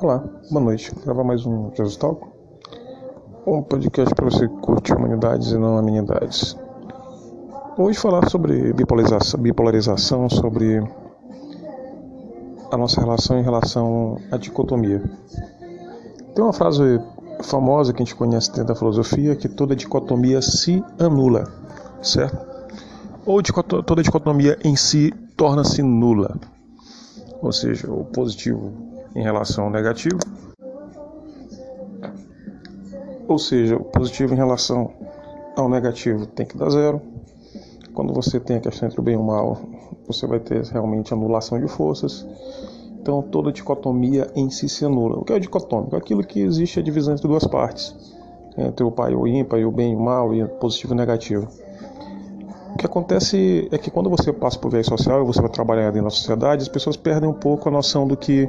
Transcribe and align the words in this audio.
Olá, 0.00 0.24
boa 0.50 0.64
noite. 0.64 0.92
Gravar 1.04 1.24
mais 1.24 1.46
um 1.46 1.70
Jesus 1.74 1.96
Talk, 1.96 2.26
um 3.46 3.62
podcast 3.62 4.14
para 4.14 4.24
você 4.24 4.48
que 4.48 4.56
curte 4.56 4.92
humanidades 4.92 5.52
e 5.52 5.58
não 5.58 5.78
amenidades. 5.78 6.56
Hoje 7.78 7.98
falar 7.98 8.28
sobre 8.28 8.72
bipolarização, 8.72 9.40
bipolarização, 9.40 10.28
sobre 10.28 10.82
a 12.70 12.76
nossa 12.76 13.00
relação 13.00 13.38
em 13.38 13.42
relação 13.42 14.18
à 14.30 14.36
dicotomia. 14.36 15.02
Tem 16.34 16.44
uma 16.44 16.52
frase 16.52 17.00
famosa 17.42 17.92
que 17.92 18.02
a 18.02 18.04
gente 18.04 18.16
conhece 18.16 18.50
dentro 18.50 18.66
da 18.66 18.74
filosofia 18.74 19.36
que 19.36 19.48
toda 19.48 19.76
dicotomia 19.76 20.42
se 20.42 20.84
anula, 20.98 21.44
certo? 22.02 22.38
Ou 23.24 23.42
toda 23.42 24.02
dicotomia 24.02 24.58
em 24.64 24.76
si 24.76 25.12
torna-se 25.36 25.82
nula 25.82 26.38
ou 27.42 27.52
seja, 27.52 27.90
o 27.90 28.04
positivo 28.04 28.91
em 29.14 29.22
relação 29.22 29.64
ao 29.64 29.70
negativo, 29.70 30.18
ou 33.28 33.38
seja, 33.38 33.76
o 33.76 33.84
positivo 33.84 34.34
em 34.34 34.36
relação 34.36 34.92
ao 35.56 35.68
negativo 35.68 36.26
tem 36.26 36.44
que 36.44 36.56
dar 36.56 36.70
zero. 36.70 37.00
Quando 37.94 38.12
você 38.12 38.40
tem 38.40 38.56
a 38.56 38.60
questão 38.60 38.88
entre 38.88 39.00
o 39.00 39.02
bem 39.02 39.14
e 39.14 39.16
o 39.16 39.22
mal, 39.22 39.58
você 40.06 40.26
vai 40.26 40.40
ter 40.40 40.62
realmente 40.64 41.12
anulação 41.12 41.60
de 41.60 41.68
forças. 41.68 42.26
Então 43.00 43.22
toda 43.22 43.52
dicotomia 43.52 44.30
em 44.34 44.50
si 44.50 44.68
se 44.68 44.84
anula. 44.84 45.18
O 45.18 45.24
que 45.24 45.32
é 45.32 45.38
dicotômico? 45.38 45.96
Aquilo 45.96 46.22
que 46.24 46.40
existe 46.40 46.78
a 46.78 46.82
divisão 46.82 47.14
entre 47.14 47.26
duas 47.26 47.46
partes, 47.46 47.94
entre 48.56 48.84
o 48.84 48.90
pai 48.90 49.12
e 49.12 49.14
o 49.14 49.26
ímpar, 49.26 49.58
e 49.58 49.64
o 49.64 49.72
bem 49.72 49.92
e 49.92 49.96
o 49.96 50.00
mal, 50.00 50.34
e 50.34 50.42
o 50.42 50.48
positivo 50.48 50.92
e 50.92 50.96
o 50.96 50.98
negativo. 50.98 51.48
O 52.74 52.76
que 52.78 52.86
acontece 52.86 53.68
é 53.70 53.76
que 53.76 53.90
quando 53.90 54.08
você 54.08 54.32
passa 54.32 54.58
por 54.58 54.70
viés 54.70 54.86
social 54.86 55.22
e 55.22 55.26
você 55.26 55.40
vai 55.40 55.50
trabalhar 55.50 55.90
dentro 55.90 56.04
da 56.04 56.10
sociedade, 56.10 56.62
as 56.62 56.68
pessoas 56.68 56.96
perdem 56.96 57.28
um 57.28 57.34
pouco 57.34 57.68
a 57.68 57.72
noção 57.72 58.06
do 58.06 58.16
que 58.16 58.48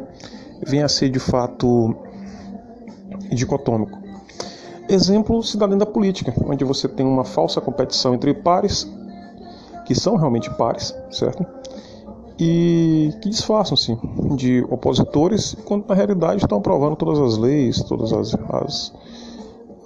vem 0.65 0.83
a 0.83 0.87
ser 0.87 1.09
de 1.09 1.19
fato 1.19 1.95
dicotômico. 3.31 3.97
Exemplo 4.87 5.41
se 5.41 5.57
dá 5.57 5.65
dentro 5.65 5.85
da 5.85 5.91
política, 5.91 6.33
onde 6.45 6.63
você 6.63 6.87
tem 6.87 7.05
uma 7.05 7.23
falsa 7.23 7.61
competição 7.61 8.13
entre 8.13 8.33
pares, 8.33 8.89
que 9.85 9.95
são 9.95 10.15
realmente 10.15 10.49
pares, 10.51 10.93
certo? 11.09 11.45
E 12.39 13.13
que 13.21 13.29
disfarçam-se 13.29 13.97
de 14.35 14.65
opositores, 14.69 15.55
quando 15.65 15.87
na 15.87 15.95
realidade 15.95 16.41
estão 16.41 16.57
aprovando 16.57 16.95
todas 16.95 17.19
as 17.19 17.37
leis, 17.37 17.81
todas 17.83 18.11
as, 18.11 18.33
as 18.49 18.93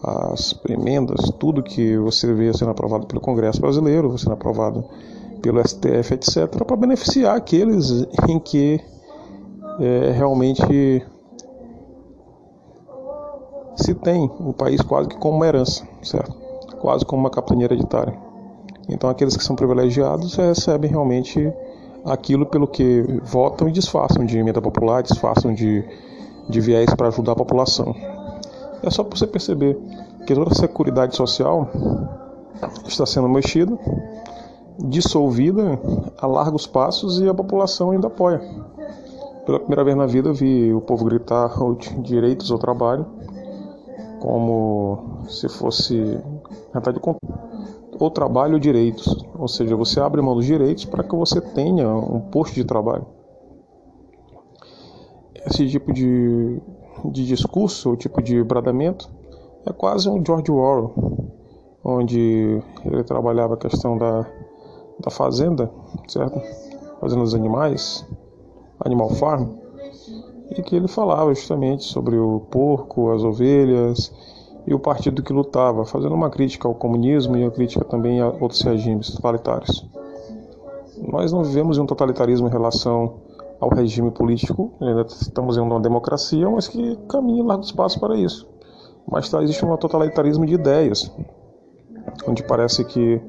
as 0.04 0.56
emendas, 0.70 1.32
tudo 1.40 1.64
que 1.64 1.98
você 1.98 2.34
vê 2.34 2.54
sendo 2.54 2.72
aprovado 2.72 3.08
pelo 3.08 3.20
Congresso 3.20 3.60
Brasileiro, 3.60 4.18
sendo 4.18 4.34
aprovado 4.34 4.86
pelo 5.42 5.66
STF, 5.66 6.14
etc., 6.14 6.48
para 6.66 6.76
beneficiar 6.76 7.36
aqueles 7.36 8.06
em 8.28 8.40
que 8.40 8.80
é, 9.80 10.12
realmente 10.12 11.06
se 13.76 13.94
tem 13.94 14.30
o 14.40 14.54
país 14.54 14.82
quase 14.82 15.08
que 15.08 15.18
como 15.18 15.38
uma 15.38 15.48
herança, 15.48 15.88
certo? 16.02 16.36
Quase 16.80 17.06
como 17.06 17.22
uma 17.22 17.30
capitania 17.30 17.66
hereditária. 17.66 18.18
Então 18.90 19.10
aqueles 19.10 19.36
que 19.36 19.44
são 19.44 19.56
privilegiados 19.56 20.36
recebem 20.36 20.90
realmente 20.90 21.54
aquilo 22.06 22.46
pelo 22.46 22.68
que 22.68 23.02
votam 23.24 23.68
e 23.68 23.72
disfarçam 23.72 24.26
de 24.26 24.38
emenda 24.38 24.62
popular, 24.62 25.04
disfarçam 25.04 25.54
de, 25.54 25.84
de 26.50 26.62
viés 26.62 26.94
para 26.96 27.08
ajudar 27.10 27.34
a 27.34 27.36
população. 27.36 27.94
É 28.82 28.90
só 28.90 29.04
para 29.04 29.18
você 29.18 29.28
perceber 29.28 29.78
que 30.26 30.34
toda 30.34 30.52
a 30.52 30.56
seguridade 30.56 31.16
social 31.16 31.70
está 32.88 33.06
sendo 33.06 33.28
mexida, 33.28 33.78
dissolvida 34.80 35.80
a 36.20 36.28
largos 36.28 36.66
passos 36.66 37.20
e 37.20 37.28
a 37.28 37.34
população 37.34 37.92
ainda 37.92 38.08
apoia. 38.08 38.42
Pela 39.48 39.60
primeira 39.60 39.84
vez 39.86 39.96
na 39.96 40.06
vida 40.06 40.34
vi 40.34 40.74
o 40.74 40.82
povo 40.82 41.06
gritar 41.06 41.50
direitos 42.02 42.52
ao 42.52 42.60
trabalho 42.60 43.06
como 44.20 45.24
se 45.30 45.48
fosse 45.48 46.20
ou 48.00 48.12
trabalho 48.12 48.60
direitos, 48.60 49.26
ou 49.34 49.48
seja, 49.48 49.76
você 49.76 50.02
abre 50.02 50.22
mão 50.22 50.36
dos 50.36 50.46
direitos 50.46 50.84
para 50.84 51.04
que 51.04 51.16
você 51.16 51.40
tenha 51.40 51.88
um 51.88 52.20
posto 52.20 52.56
de 52.56 52.66
trabalho. 52.66 53.06
Esse 55.46 55.68
tipo 55.70 55.94
de 55.94 56.62
de 57.06 57.26
discurso, 57.26 57.92
o 57.92 57.96
tipo 57.96 58.22
de 58.22 58.44
bradamento, 58.44 59.10
é 59.66 59.72
quase 59.72 60.10
um 60.10 60.24
George 60.26 60.52
Orwell, 60.52 60.94
onde 61.84 62.62
ele 62.86 63.04
trabalhava 63.04 63.54
a 63.54 63.58
questão 63.58 63.98
da, 63.98 64.26
da 65.00 65.10
fazenda, 65.10 65.72
certo? 66.08 66.42
Fazenda 67.00 67.24
dos 67.24 67.36
animais, 67.36 68.06
Animal 68.80 69.10
Farm, 69.12 69.50
e 70.52 70.62
que 70.62 70.76
ele 70.76 70.88
falava 70.88 71.34
justamente 71.34 71.84
sobre 71.84 72.18
o 72.18 72.40
porco, 72.52 73.12
as 73.12 73.24
ovelhas 73.24 74.12
e 74.66 74.74
o 74.74 74.80
partido 74.80 75.22
que 75.24 75.34
lutava, 75.34 75.86
fazendo 75.86 76.14
uma 76.14 76.30
crítica 76.30 76.68
ao 76.68 76.76
comunismo 76.76 77.38
e 77.38 77.44
uma 77.44 77.52
crítica 77.52 77.84
também 77.86 78.20
a 78.20 78.28
outros 78.28 78.62
regimes 78.62 79.12
totalitários. 79.12 79.86
Nós 80.98 81.32
não 81.32 81.44
vivemos 81.44 81.78
em 81.78 81.82
um 81.82 81.86
totalitarismo 81.86 82.48
em 82.48 82.52
relação 82.52 83.16
ao 83.60 83.70
regime 83.70 84.12
político. 84.12 84.72
Ainda 84.82 85.02
estamos 85.04 85.58
em 85.58 85.62
uma 85.62 85.80
democracia, 85.80 86.50
mas 86.50 86.68
que 86.68 86.96
caminha 87.08 87.44
largos 87.44 87.72
passos 87.72 88.00
para 88.00 88.16
isso. 88.16 88.48
Mas 89.10 89.30
tá, 89.30 89.42
existe 89.42 89.64
um 89.64 89.76
totalitarismo 89.78 90.46
de 90.46 90.56
ideias, 90.56 91.12
onde 92.28 92.44
parece 92.44 92.84
que 92.84 93.22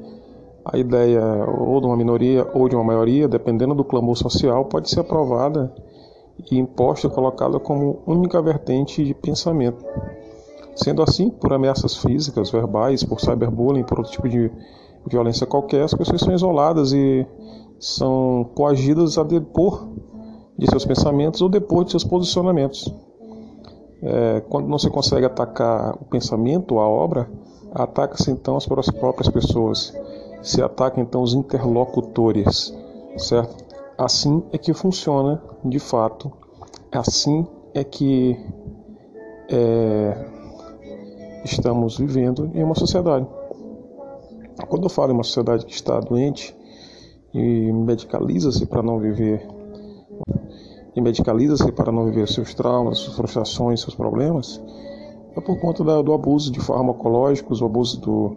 a 0.70 0.76
ideia 0.76 1.22
ou 1.46 1.80
de 1.80 1.86
uma 1.86 1.96
minoria 1.96 2.46
ou 2.52 2.68
de 2.68 2.76
uma 2.76 2.84
maioria, 2.84 3.26
dependendo 3.26 3.74
do 3.74 3.84
clamor 3.84 4.16
social, 4.16 4.66
pode 4.66 4.90
ser 4.90 5.00
aprovada 5.00 5.72
e 6.50 6.58
imposta, 6.58 7.08
colocada 7.08 7.58
como 7.58 8.02
única 8.06 8.40
vertente 8.40 9.04
de 9.04 9.14
pensamento. 9.14 9.84
Sendo 10.76 11.02
assim, 11.02 11.30
por 11.30 11.52
ameaças 11.52 11.96
físicas, 11.96 12.50
verbais, 12.50 13.02
por 13.02 13.20
cyberbullying, 13.20 13.82
por 13.82 13.98
outro 13.98 14.12
tipo 14.12 14.28
de 14.28 14.50
violência 15.06 15.46
qualquer, 15.46 15.82
as 15.82 15.94
pessoas 15.94 16.20
são 16.20 16.34
isoladas 16.34 16.92
e 16.92 17.26
são 17.80 18.48
coagidas 18.54 19.18
a 19.18 19.22
depor 19.22 19.88
de 20.56 20.66
seus 20.68 20.84
pensamentos 20.84 21.40
ou 21.40 21.48
depois 21.48 21.86
de 21.86 21.92
seus 21.92 22.04
posicionamentos. 22.04 22.92
É, 24.02 24.40
quando 24.48 24.68
não 24.68 24.78
se 24.78 24.90
consegue 24.90 25.26
atacar 25.26 25.94
o 26.00 26.04
pensamento, 26.04 26.78
a 26.78 26.86
obra, 26.86 27.28
ataca-se 27.72 28.30
então 28.30 28.56
as 28.56 28.66
próprias 28.66 29.28
pessoas, 29.28 29.92
se 30.42 30.62
ataca 30.62 31.00
então 31.00 31.22
os 31.22 31.34
interlocutores, 31.34 32.74
certo? 33.16 33.64
Assim 33.96 34.42
é 34.52 34.58
que 34.58 34.72
funciona 34.72 35.42
de 35.64 35.78
fato, 35.78 36.32
assim 36.92 37.46
é 37.74 37.82
que 37.82 38.38
é, 39.50 40.26
estamos 41.44 41.98
vivendo 41.98 42.50
em 42.54 42.62
uma 42.62 42.74
sociedade. 42.74 43.26
Quando 44.68 44.84
eu 44.84 44.90
falo 44.90 45.12
em 45.12 45.14
uma 45.14 45.24
sociedade 45.24 45.64
que 45.66 45.72
está 45.72 45.98
doente 46.00 46.54
e 47.32 47.72
medicaliza-se 47.72 48.66
para 48.66 48.82
não 48.82 48.98
viver 48.98 49.46
e 50.94 51.00
medicaliza-se 51.00 51.70
para 51.72 51.92
não 51.92 52.06
viver 52.06 52.26
seus 52.28 52.54
traumas, 52.54 52.98
suas 52.98 53.16
frustrações, 53.16 53.80
seus 53.80 53.94
problemas, 53.94 54.60
é 55.36 55.40
por 55.40 55.58
conta 55.60 55.84
da, 55.84 56.02
do 56.02 56.12
abuso 56.12 56.50
de 56.50 56.58
farmacológicos, 56.58 57.62
o 57.62 57.66
abuso 57.66 58.00
do, 58.00 58.36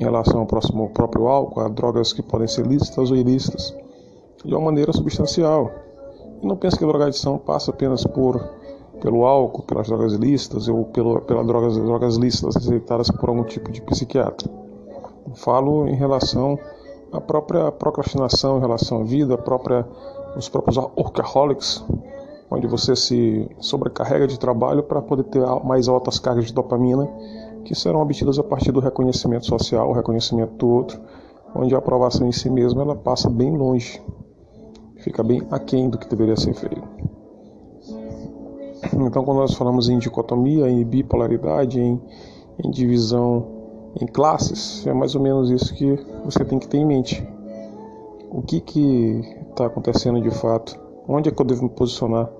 em 0.00 0.02
relação 0.02 0.40
ao, 0.40 0.46
próximo, 0.46 0.84
ao 0.84 0.88
próprio 0.88 1.28
álcool, 1.28 1.60
a 1.60 1.68
drogas 1.68 2.10
que 2.10 2.22
podem 2.22 2.48
ser 2.48 2.66
lícitas 2.66 3.10
ou 3.10 3.16
ilícitas, 3.16 3.76
de 4.42 4.54
uma 4.54 4.64
maneira 4.64 4.94
substancial. 4.94 5.70
E 6.42 6.46
não 6.46 6.56
pense 6.56 6.78
que 6.78 6.84
a 6.84 6.86
drogadição 6.86 7.36
passa 7.36 7.70
apenas 7.70 8.02
por 8.04 8.42
pelo 9.02 9.26
álcool, 9.26 9.62
pelas 9.62 9.88
drogas 9.88 10.14
ilícitas 10.14 10.68
ou 10.68 10.86
pelas 10.86 11.46
drogas, 11.46 11.76
drogas 11.76 12.16
lícitas 12.16 12.54
receitadas 12.54 13.10
por 13.10 13.28
algum 13.28 13.44
tipo 13.44 13.70
de 13.70 13.82
psiquiatra. 13.82 14.50
Falo 15.34 15.86
em 15.86 15.94
relação 15.94 16.58
à 17.12 17.20
própria 17.20 17.70
procrastinação 17.70 18.56
em 18.56 18.60
relação 18.60 19.02
à 19.02 19.04
vida, 19.04 19.36
própria 19.36 19.86
os 20.34 20.48
próprios 20.48 20.78
workaholics, 20.78 21.84
onde 22.50 22.66
você 22.66 22.96
se 22.96 23.50
sobrecarrega 23.58 24.26
de 24.26 24.38
trabalho 24.38 24.82
para 24.82 25.02
poder 25.02 25.24
ter 25.24 25.44
mais 25.62 25.88
altas 25.88 26.18
cargas 26.18 26.46
de 26.46 26.54
dopamina, 26.54 27.06
que 27.64 27.74
serão 27.74 28.00
obtidas 28.00 28.38
a 28.38 28.42
partir 28.42 28.72
do 28.72 28.80
reconhecimento 28.80 29.46
social, 29.46 29.88
o 29.88 29.92
reconhecimento 29.92 30.54
do 30.54 30.68
outro, 30.68 31.00
onde 31.54 31.74
a 31.74 31.78
aprovação 31.78 32.26
em 32.26 32.32
si 32.32 32.48
mesma 32.48 32.82
ela 32.82 32.96
passa 32.96 33.28
bem 33.28 33.56
longe, 33.56 34.00
fica 34.98 35.22
bem 35.22 35.42
aquém 35.50 35.88
do 35.88 35.98
que 35.98 36.08
deveria 36.08 36.36
ser 36.36 36.54
feito. 36.54 36.82
Então, 38.92 39.24
quando 39.24 39.38
nós 39.38 39.54
falamos 39.54 39.88
em 39.88 39.98
dicotomia, 39.98 40.68
em 40.68 40.84
bipolaridade, 40.84 41.80
em, 41.80 42.00
em 42.62 42.70
divisão 42.70 43.60
em 44.00 44.06
classes, 44.06 44.86
é 44.86 44.92
mais 44.92 45.14
ou 45.14 45.20
menos 45.20 45.50
isso 45.50 45.74
que 45.74 45.98
você 46.24 46.44
tem 46.44 46.58
que 46.58 46.68
ter 46.68 46.78
em 46.78 46.86
mente. 46.86 47.26
O 48.30 48.42
que 48.42 48.62
está 49.50 49.66
acontecendo 49.66 50.20
de 50.20 50.30
fato? 50.30 50.78
Onde 51.08 51.28
é 51.28 51.32
que 51.32 51.40
eu 51.40 51.46
devo 51.46 51.64
me 51.64 51.70
posicionar? 51.70 52.30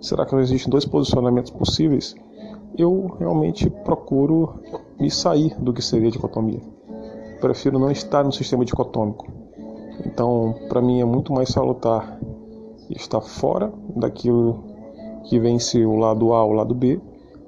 Será 0.00 0.24
que 0.24 0.32
não 0.32 0.40
existem 0.40 0.70
dois 0.70 0.84
posicionamentos 0.84 1.50
possíveis? 1.50 2.14
Eu 2.76 3.16
realmente 3.18 3.68
procuro 3.68 4.60
me 4.98 5.10
sair 5.10 5.54
do 5.60 5.72
que 5.72 5.82
seria 5.82 6.10
dicotomia. 6.10 6.60
Prefiro 7.40 7.78
não 7.78 7.90
estar 7.90 8.24
no 8.24 8.32
sistema 8.32 8.64
dicotômico. 8.64 9.26
Então, 10.06 10.54
para 10.68 10.80
mim 10.80 11.00
é 11.00 11.04
muito 11.04 11.32
mais 11.32 11.50
salutar 11.50 12.18
estar 12.90 13.20
fora 13.20 13.72
daquilo 13.96 14.64
que 15.24 15.38
vence 15.38 15.84
o 15.84 15.96
lado 15.96 16.32
A 16.32 16.44
o 16.44 16.52
lado 16.52 16.74
B, 16.74 17.00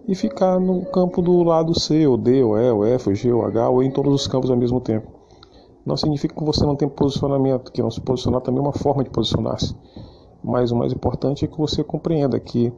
e 0.07 0.15
ficar 0.15 0.61
no 0.61 0.85
campo 0.87 1.23
do 1.23 1.43
lado 1.43 1.79
C, 1.79 2.07
ou 2.07 2.17
D, 2.17 2.43
ou 2.43 2.59
E, 2.59 2.71
ou 2.71 2.85
F, 2.85 3.09
ou 3.09 3.15
G, 3.15 3.33
ou 3.33 3.45
H, 3.45 3.71
ou 3.71 3.83
em 3.83 3.91
todos 3.91 4.13
os 4.13 4.27
campos 4.27 4.51
ao 4.51 4.57
mesmo 4.57 4.81
tempo. 4.81 5.09
Não 5.85 5.97
significa 5.97 6.35
que 6.35 6.45
você 6.45 6.65
não 6.65 6.77
tem 6.77 6.89
posicionamento, 6.89 7.73
que 7.73 7.83
não 7.83 7.91
se 7.91 8.01
posicionar 8.01 8.41
também 8.41 8.61
é 8.61 8.63
uma 8.63 8.73
forma 8.73 9.03
de 9.03 9.11
posicionar-se. 9.11 9.75
Mas 10.43 10.71
o 10.71 10.77
mais 10.77 10.93
importante 10.93 11.45
é 11.45 11.49
que 11.49 11.59
você 11.59 11.83
compreenda 11.83 12.39
que 12.39 12.73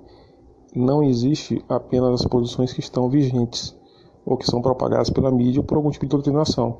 não 0.79 1.03
existe 1.03 1.65
apenas 1.69 2.21
as 2.21 2.27
posições 2.27 2.73
que 2.73 2.81
estão 2.81 3.09
vigentes 3.09 3.77
ou 4.25 4.37
que 4.37 4.45
são 4.45 4.61
propagadas 4.61 5.09
pela 5.09 5.31
mídia 5.31 5.61
ou 5.61 5.65
por 5.65 5.77
algum 5.77 5.91
tipo 5.91 6.05
de 6.05 6.11
doutrinação. 6.11 6.79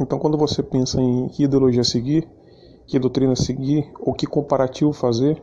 Então, 0.00 0.18
quando 0.18 0.38
você 0.38 0.62
pensa 0.62 1.00
em 1.00 1.28
que 1.28 1.44
ideologia 1.44 1.84
seguir, 1.84 2.28
que 2.86 2.98
doutrina 2.98 3.36
seguir 3.36 3.92
ou 4.00 4.14
que 4.14 4.26
comparativo 4.26 4.92
fazer, 4.92 5.42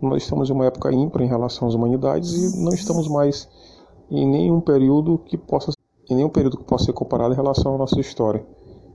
nós 0.00 0.22
estamos 0.22 0.50
em 0.50 0.52
uma 0.52 0.66
época 0.66 0.92
ímpar 0.92 1.22
em 1.22 1.28
relação 1.28 1.66
às 1.66 1.74
humanidades 1.74 2.32
e 2.32 2.62
não 2.62 2.72
estamos 2.72 3.08
mais 3.08 3.48
em 4.10 4.26
nenhum 4.26 4.60
período 4.60 5.18
que 5.18 5.36
possa 5.36 5.72
em 6.08 6.14
nenhum 6.14 6.28
período 6.28 6.58
que 6.58 6.64
possa 6.64 6.84
ser 6.84 6.92
comparado 6.92 7.32
em 7.32 7.36
relação 7.36 7.74
à 7.74 7.78
nossa 7.78 7.98
história. 7.98 8.46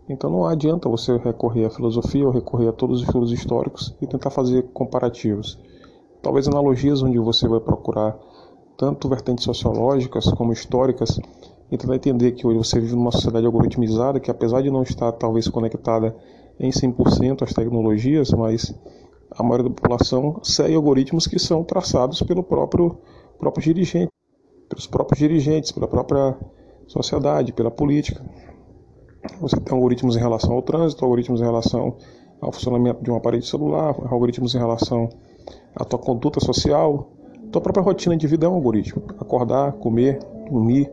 Então 0.08 0.30
não 0.30 0.46
adianta 0.46 0.88
você 0.88 1.18
recorrer 1.18 1.66
à 1.66 1.70
filosofia 1.70 2.26
ou 2.26 2.32
recorrer 2.32 2.70
a 2.70 2.74
todos 2.74 3.02
os 3.02 3.08
estudos 3.08 3.32
históricos 3.32 3.96
e 4.02 4.08
tentar 4.08 4.30
fazer 4.30 4.64
comparativos. 4.74 5.60
Talvez 6.22 6.48
analogias 6.48 7.02
onde 7.02 7.18
você 7.18 7.48
vai 7.48 7.60
procurar 7.60 8.18
tanto 8.78 9.10
vertentes 9.10 9.44
sociológicas 9.44 10.26
como 10.32 10.54
históricas 10.54 11.20
e 11.72 11.78
tentar 11.78 11.96
entender 11.96 12.32
que 12.34 12.46
hoje 12.46 12.58
você 12.58 12.80
vive 12.80 12.96
numa 12.96 13.12
sociedade 13.12 13.46
algoritmizada 13.46 14.20
que 14.20 14.30
apesar 14.30 14.62
de 14.62 14.70
não 14.70 14.84
estar 14.84 15.12
talvez 15.14 15.48
conectada 15.48 16.16
em 16.60 16.70
100% 16.70 17.42
às 17.42 17.54
tecnologias, 17.54 18.32
mas 18.32 18.74
a 19.32 19.42
maioria 19.42 19.70
da 19.70 19.76
população 19.76 20.40
segue 20.44 20.76
algoritmos 20.76 21.26
que 21.26 21.40
são 21.40 21.64
traçados 21.64 22.22
pelo 22.22 22.44
próprio, 22.44 22.98
próprio 23.40 23.64
dirigente, 23.64 24.12
pelos 24.70 24.86
próprios 24.86 25.20
dirigentes, 25.20 25.72
pela 25.72 25.88
própria 25.88 26.38
sociedade, 26.88 27.54
pela 27.54 27.72
política. 27.72 28.24
Você 29.40 29.60
tem 29.60 29.74
algoritmos 29.74 30.16
em 30.16 30.20
relação 30.20 30.54
ao 30.54 30.62
trânsito, 30.62 31.04
algoritmos 31.04 31.42
em 31.42 31.46
relação 31.46 31.96
ao 32.42 32.52
funcionamento 32.52 33.04
de 33.04 33.10
um 33.10 33.16
aparelho 33.16 33.44
celular, 33.44 33.96
algoritmos 34.12 34.54
em 34.54 34.58
relação 34.58 35.10
à 35.76 35.84
tua 35.84 36.00
conduta 36.00 36.40
social, 36.40 37.10
tua 37.52 37.62
própria 37.62 37.84
rotina 37.84 38.16
de 38.16 38.28
vida 38.28 38.46
é 38.46 38.50
um 38.50 38.56
algoritmo. 38.56 39.04
Acordar, 39.20 39.74
comer, 39.74 40.20
dormir, 40.50 40.90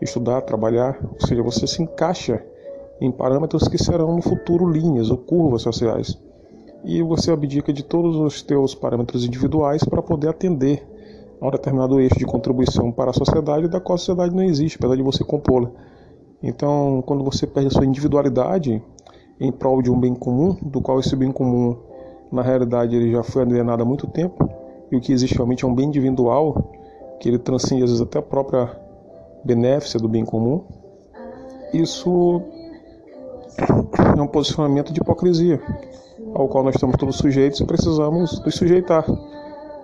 estudar, 0.00 0.42
trabalhar, 0.42 0.98
ou 1.02 1.26
seja, 1.26 1.42
você 1.42 1.66
se 1.66 1.82
encaixa 1.82 2.44
em 3.00 3.10
parâmetros 3.10 3.68
que 3.68 3.78
serão 3.78 4.14
no 4.14 4.22
futuro 4.22 4.68
linhas 4.68 5.10
ou 5.10 5.16
curvas 5.16 5.62
sociais 5.62 6.18
e 6.84 7.02
você 7.02 7.30
abdica 7.30 7.72
de 7.72 7.82
todos 7.82 8.16
os 8.16 8.42
teus 8.42 8.74
parâmetros 8.74 9.24
individuais 9.24 9.84
para 9.84 10.02
poder 10.02 10.28
atender 10.28 10.86
a 11.40 11.46
um 11.46 11.50
determinado 11.50 12.00
eixo 12.00 12.18
de 12.18 12.24
contribuição 12.24 12.90
para 12.92 13.10
a 13.10 13.14
sociedade 13.14 13.68
da 13.68 13.80
qual 13.80 13.94
a 13.94 13.98
sociedade 13.98 14.34
não 14.34 14.42
existe, 14.42 14.76
apesar 14.78 14.96
de 14.96 15.02
você 15.02 15.24
compô-la. 15.24 15.70
Então, 16.42 17.02
quando 17.06 17.24
você 17.24 17.46
perde 17.46 17.68
a 17.68 17.70
sua 17.70 17.84
individualidade 17.84 18.82
em 19.38 19.52
prol 19.52 19.82
de 19.82 19.90
um 19.90 19.98
bem 19.98 20.14
comum, 20.14 20.56
do 20.62 20.80
qual 20.80 21.00
esse 21.00 21.14
bem 21.16 21.32
comum, 21.32 21.76
na 22.32 22.42
realidade, 22.42 22.94
ele 22.94 23.12
já 23.12 23.22
foi 23.22 23.42
alienado 23.42 23.82
há 23.82 23.86
muito 23.86 24.06
tempo, 24.06 24.48
e 24.90 24.96
o 24.96 25.00
que 25.00 25.12
existe 25.12 25.34
realmente 25.34 25.64
é 25.64 25.68
um 25.68 25.74
bem 25.74 25.86
individual, 25.86 26.72
que 27.20 27.28
ele 27.28 27.38
transcende 27.38 27.82
às 27.82 27.90
vezes 27.90 28.02
até 28.02 28.18
a 28.18 28.22
própria 28.22 28.70
benéfica 29.44 29.98
do 29.98 30.08
bem 30.08 30.24
comum, 30.24 30.64
isso 31.72 32.42
é 34.16 34.20
um 34.20 34.26
posicionamento 34.26 34.92
de 34.92 35.00
hipocrisia 35.00 35.60
ao 36.34 36.48
qual 36.48 36.64
nós 36.64 36.74
estamos 36.74 36.96
todos 36.96 37.16
sujeitos 37.16 37.60
e 37.60 37.64
precisamos 37.64 38.40
nos 38.44 38.54
sujeitar, 38.54 39.04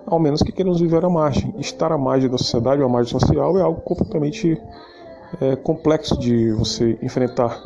ao 0.05 0.19
menos 0.19 0.41
que 0.41 0.51
queremos 0.51 0.79
viver 0.79 1.03
à 1.03 1.09
margem. 1.09 1.53
Estar 1.57 1.91
à 1.91 1.97
margem 1.97 2.29
da 2.29 2.37
sociedade 2.37 2.81
ou 2.81 2.87
à 2.87 2.89
margem 2.89 3.19
social 3.19 3.57
é 3.57 3.61
algo 3.61 3.81
completamente 3.81 4.61
é, 5.41 5.55
complexo 5.55 6.17
de 6.17 6.51
você 6.53 6.97
enfrentar, 7.01 7.61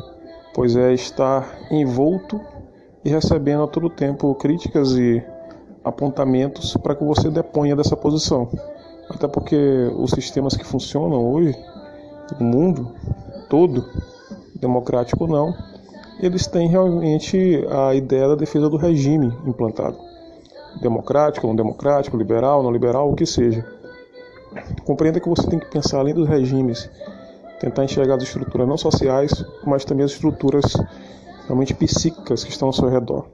pois 0.54 0.76
é 0.76 0.92
estar 0.92 1.46
envolto 1.70 2.40
e 3.04 3.10
recebendo 3.10 3.64
a 3.64 3.66
todo 3.66 3.90
tempo 3.90 4.34
críticas 4.34 4.92
e 4.92 5.22
apontamentos 5.84 6.76
para 6.76 6.94
que 6.94 7.04
você 7.04 7.30
deponha 7.30 7.74
dessa 7.74 7.96
posição. 7.96 8.48
Até 9.08 9.26
porque 9.26 9.56
os 9.96 10.10
sistemas 10.12 10.56
que 10.56 10.64
funcionam 10.64 11.32
hoje, 11.32 11.56
no 12.38 12.46
mundo 12.46 12.92
todo, 13.48 13.84
democrático 14.54 15.24
ou 15.24 15.30
não, 15.30 15.54
eles 16.20 16.46
têm 16.46 16.68
realmente 16.68 17.66
a 17.68 17.94
ideia 17.94 18.28
da 18.28 18.36
defesa 18.36 18.70
do 18.70 18.76
regime 18.76 19.36
implantado. 19.44 19.98
Democrático, 20.80 21.46
não 21.46 21.56
democrático, 21.56 22.16
liberal, 22.16 22.62
não 22.62 22.70
liberal, 22.70 23.10
o 23.10 23.14
que 23.14 23.26
seja. 23.26 23.66
Compreenda 24.84 25.20
que 25.20 25.28
você 25.28 25.46
tem 25.48 25.58
que 25.58 25.66
pensar 25.66 25.98
além 25.98 26.14
dos 26.14 26.28
regimes, 26.28 26.88
tentar 27.60 27.84
enxergar 27.84 28.14
as 28.14 28.22
estruturas 28.22 28.68
não 28.68 28.76
sociais, 28.76 29.44
mas 29.64 29.84
também 29.84 30.04
as 30.04 30.12
estruturas 30.12 30.76
realmente 31.46 31.74
psíquicas 31.74 32.44
que 32.44 32.50
estão 32.50 32.68
ao 32.68 32.72
seu 32.72 32.88
redor. 32.88 33.26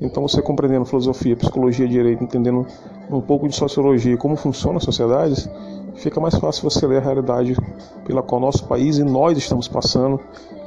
Então, 0.00 0.22
você 0.26 0.42
compreendendo 0.42 0.84
filosofia, 0.84 1.34
psicologia, 1.36 1.88
direito, 1.88 2.22
entendendo 2.22 2.66
um 3.10 3.20
pouco 3.20 3.48
de 3.48 3.56
sociologia 3.56 4.12
e 4.12 4.16
como 4.16 4.36
funcionam 4.36 4.76
as 4.76 4.84
sociedades, 4.84 5.48
fica 5.94 6.20
mais 6.20 6.34
fácil 6.34 6.68
você 6.68 6.86
ler 6.86 6.98
a 6.98 7.04
realidade 7.04 7.56
pela 8.04 8.22
qual 8.22 8.40
nosso 8.40 8.66
país 8.66 8.98
e 8.98 9.04
nós 9.04 9.38
estamos 9.38 9.68
passando 9.68 10.20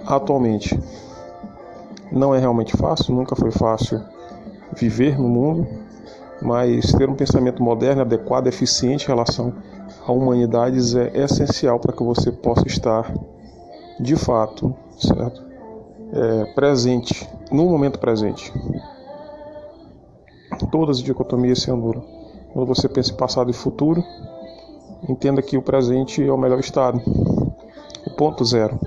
atualmente. 0.06 0.80
Não 2.12 2.34
é 2.34 2.40
realmente 2.40 2.76
fácil, 2.76 3.14
nunca 3.14 3.36
foi 3.36 3.52
fácil 3.52 4.02
viver 4.76 5.20
no 5.20 5.30
mundo, 5.30 5.68
mas 6.42 6.92
ter 6.94 7.08
um 7.08 7.16
pensamento 7.16 7.62
moderno, 7.62 8.02
adequado, 8.02 8.48
eficiente 8.48 9.06
em 9.06 9.08
relação 9.08 9.54
a 10.08 10.12
humanidades 10.12 10.96
é 10.96 11.12
essencial 11.24 11.80
para 11.80 11.94
que 11.94 12.04
você 12.04 12.32
possa 12.32 12.66
estar 12.66 13.14
de 14.00 14.16
fato, 14.16 14.74
certo? 14.98 15.49
É, 16.12 16.46
presente, 16.54 17.30
no 17.52 17.66
momento 17.66 18.00
presente. 18.00 18.52
Todas 20.72 20.98
as 20.98 21.04
dicotomias 21.04 21.60
se 21.60 21.70
anulam. 21.70 22.04
Quando 22.52 22.66
você 22.66 22.90
pensa 22.90 23.12
em 23.12 23.16
passado 23.16 23.52
e 23.52 23.54
futuro, 23.54 24.04
entenda 25.08 25.42
que 25.42 25.58
o 25.58 25.62
presente 25.62 26.24
é 26.24 26.32
o 26.32 26.38
melhor 26.38 26.60
estado, 26.60 27.00
o 28.06 28.10
ponto 28.12 28.44
zero. 28.44 28.80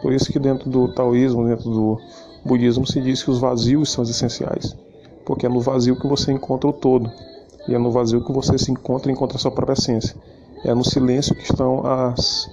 Por 0.00 0.12
isso 0.12 0.32
que 0.32 0.38
dentro 0.38 0.70
do 0.70 0.92
taoísmo, 0.94 1.46
dentro 1.46 1.70
do 1.70 2.00
budismo 2.44 2.86
se 2.86 3.00
diz 3.00 3.22
que 3.22 3.30
os 3.30 3.38
vazios 3.38 3.92
são 3.92 4.02
os 4.02 4.10
essenciais, 4.10 4.74
porque 5.24 5.44
é 5.44 5.48
no 5.48 5.60
vazio 5.60 5.98
que 5.98 6.06
você 6.06 6.32
encontra 6.32 6.70
o 6.70 6.72
todo, 6.72 7.10
e 7.68 7.74
é 7.74 7.78
no 7.78 7.90
vazio 7.90 8.24
que 8.24 8.32
você 8.32 8.56
se 8.56 8.72
encontra 8.72 9.10
e 9.10 9.14
encontra 9.14 9.36
a 9.36 9.40
sua 9.40 9.50
própria 9.50 9.74
essência. 9.74 10.16
É 10.64 10.74
no 10.74 10.84
silêncio 10.84 11.34
que 11.34 11.42
estão 11.42 11.86
as, 11.86 12.48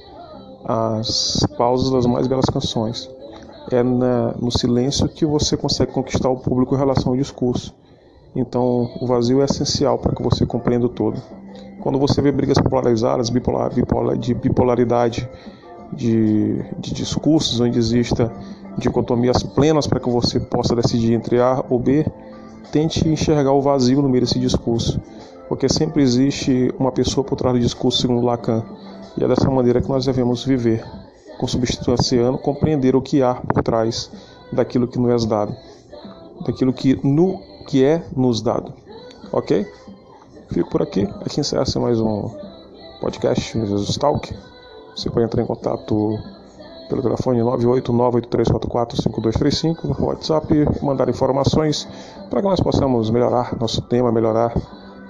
as 0.65 1.47
pausas 1.57 1.89
das 1.91 2.05
mais 2.05 2.27
belas 2.27 2.45
canções. 2.45 3.09
É 3.71 3.81
na, 3.81 4.33
no 4.33 4.51
silêncio 4.51 5.07
que 5.09 5.25
você 5.25 5.57
consegue 5.57 5.91
conquistar 5.91 6.29
o 6.29 6.37
público 6.37 6.75
em 6.75 6.77
relação 6.77 7.11
ao 7.11 7.17
discurso. 7.17 7.73
Então, 8.35 8.89
o 9.01 9.07
vazio 9.07 9.41
é 9.41 9.45
essencial 9.45 9.97
para 9.97 10.13
que 10.13 10.21
você 10.21 10.45
compreenda 10.45 10.85
o 10.85 10.89
todo. 10.89 11.21
Quando 11.79 11.97
você 11.97 12.21
vê 12.21 12.31
brigas 12.31 12.57
polarizadas, 12.57 13.29
bipolar, 13.29 13.73
bipolar, 13.73 14.17
de 14.17 14.33
bipolaridade 14.33 15.29
de, 15.93 16.61
de 16.79 16.93
discursos, 16.93 17.59
onde 17.59 17.79
exista 17.79 18.31
dicotomias 18.77 19.41
plenas 19.41 19.87
para 19.87 19.99
que 19.99 20.09
você 20.09 20.39
possa 20.39 20.75
decidir 20.75 21.13
entre 21.13 21.39
A 21.39 21.63
ou 21.69 21.79
B, 21.79 22.05
tente 22.71 23.07
enxergar 23.07 23.53
o 23.53 23.61
vazio 23.61 24.01
no 24.01 24.09
meio 24.09 24.25
desse 24.25 24.39
discurso, 24.39 24.99
porque 25.47 25.69
sempre 25.69 26.03
existe 26.03 26.73
uma 26.77 26.91
pessoa 26.91 27.23
por 27.23 27.35
trás 27.35 27.55
do 27.55 27.61
discurso, 27.61 28.01
segundo 28.01 28.25
Lacan, 28.25 28.63
e 29.17 29.23
é 29.23 29.27
dessa 29.27 29.49
maneira 29.49 29.81
que 29.81 29.87
nós 29.87 30.05
devemos 30.05 30.43
viver, 30.43 30.83
com 31.37 31.47
substituição 31.47 32.37
compreender 32.37 32.95
o 32.95 33.01
que 33.01 33.21
há 33.21 33.35
por 33.35 33.63
trás 33.63 34.11
daquilo 34.51 34.87
que 34.87 34.99
nos 34.99 35.23
é 35.23 35.27
dado, 35.27 35.55
daquilo 36.45 36.73
que, 36.73 36.99
no, 37.05 37.39
que 37.67 37.83
é 37.83 38.03
nos 38.15 38.41
dado. 38.41 38.73
Ok? 39.31 39.67
Fico 40.49 40.69
por 40.69 40.81
aqui. 40.81 41.07
Aqui 41.25 41.41
encerra 41.41 41.65
mais 41.79 41.99
um 41.99 42.29
podcast 43.01 43.59
Jesus 43.59 43.97
Talk. 43.97 44.33
Você 44.95 45.09
pode 45.09 45.25
entrar 45.25 45.41
em 45.41 45.45
contato 45.45 46.17
pelo 46.87 47.01
telefone 47.01 47.41
98983445235 47.41 49.83
no 49.83 50.05
WhatsApp, 50.05 50.47
mandar 50.81 51.09
informações 51.09 51.85
para 52.29 52.41
que 52.41 52.47
nós 52.47 52.61
possamos 52.61 53.09
melhorar 53.09 53.57
nosso 53.59 53.81
tema, 53.81 54.11
melhorar 54.11 54.53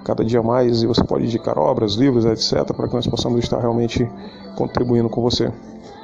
cada 0.03 0.23
dia 0.23 0.41
mais 0.41 0.81
e 0.83 0.87
você 0.87 1.03
pode 1.03 1.25
indicar 1.25 1.57
obras, 1.57 1.95
livros, 1.95 2.23
etc, 2.25 2.73
para 2.73 2.87
que 2.87 2.93
nós 2.93 3.05
possamos 3.07 3.43
estar 3.43 3.59
realmente 3.59 4.09
contribuindo 4.55 5.09
com 5.09 5.21
você. 5.21 5.51